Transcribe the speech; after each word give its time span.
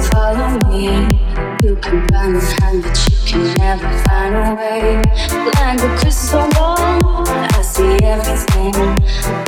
follow 0.00 0.58
me. 0.68 0.86
You 1.62 1.76
can 1.76 2.06
run 2.12 2.34
and 2.36 2.42
hide, 2.42 2.82
but 2.82 3.08
you 3.08 3.16
can 3.26 3.54
never 3.56 3.88
find 4.04 4.34
a 4.34 4.54
way. 4.54 5.02
Like 5.56 5.80
a 5.80 5.98
crystal 5.98 6.48
ball, 6.50 7.24
I 7.28 7.62
see 7.62 7.98
everything. 8.04 9.47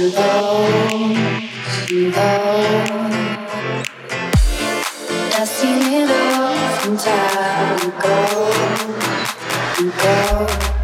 And 0.00 0.14
and. 0.14 1.14
I've 5.34 5.48
seen 5.48 5.82
it 5.92 6.10
all 6.10 6.56
from 6.78 6.96
time 6.96 7.78
to 7.80 7.90
go 8.00 8.16
and 9.78 9.92
go. 9.98 10.79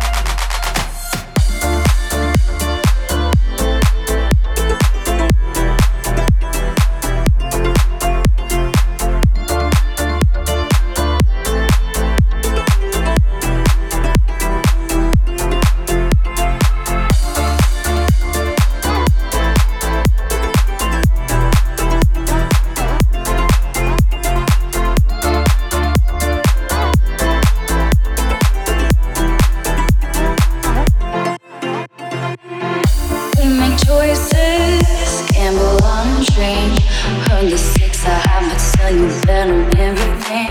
I 38.08 38.18
have, 38.28 38.50
but 38.50 38.58
still 38.58 38.90
you 38.96 39.08
bet 39.26 39.50
on 39.50 39.76
everything. 39.76 40.50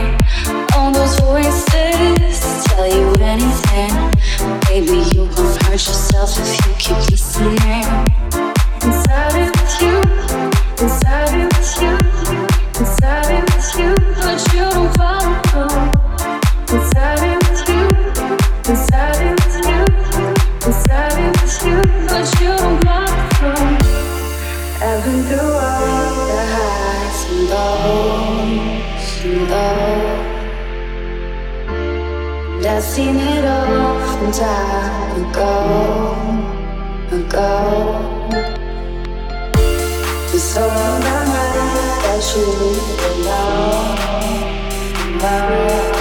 All 0.75 0.91
those 0.91 1.19
voices 1.19 2.65
tell 2.65 2.87
you 2.87 3.07
anything. 3.23 3.93
Baby, 4.67 4.99
you 5.15 5.23
won't 5.23 5.63
hurt 5.63 5.71
yourself 5.87 6.37
if 6.37 6.64
you 6.64 6.64
and 29.51 30.25
I've 32.65 32.83
seen 32.83 33.17
it 33.17 33.45
all 33.45 33.99
from 34.17 34.31
time 34.31 35.25
ago, 35.29 36.15
ago. 37.11 38.31
And 40.31 40.41
so 40.41 40.61
on 40.63 40.99
my 41.01 41.25
mind 41.33 42.03
that 42.03 42.21
you 42.35 42.45
belong, 43.01 43.97
belong. 45.19 45.93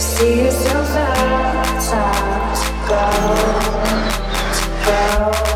See 0.00 0.34
yourself 0.44 0.90
out, 0.96 1.80
time 1.90 2.54
to 2.60 2.68
go, 2.88 3.02
to 4.58 4.66
go. 5.46 5.51